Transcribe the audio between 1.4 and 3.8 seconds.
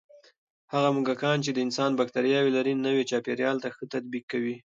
چې د انسان بکتریاوې لري، نوي چاپېریال ته